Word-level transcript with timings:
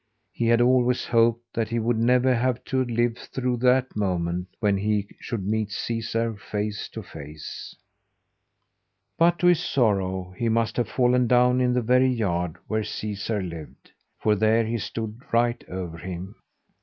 He 0.31 0.47
had 0.47 0.61
always 0.61 1.05
hoped 1.05 1.53
that 1.53 1.69
he 1.69 1.77
would 1.77 1.99
never 1.99 2.33
have 2.33 2.63
to 2.63 2.83
live 2.85 3.19
through 3.19 3.57
that 3.57 3.95
moment 3.95 4.47
when 4.59 4.75
he 4.77 5.07
should 5.19 5.45
meet 5.45 5.69
Caesar 5.71 6.35
face 6.37 6.89
to 6.93 7.03
face. 7.03 7.75
But, 9.19 9.37
to 9.37 9.45
his 9.45 9.63
sorrow, 9.63 10.33
he 10.35 10.49
must 10.49 10.75
have 10.77 10.89
fallen 10.89 11.27
down 11.27 11.61
in 11.61 11.73
the 11.73 11.83
very 11.83 12.09
yard 12.09 12.57
where 12.65 12.83
Caesar 12.83 13.43
lived, 13.43 13.91
for 14.17 14.33
there 14.33 14.65
he 14.65 14.79
stood 14.79 15.19
right 15.31 15.63
over 15.69 15.99
him. 15.99 16.33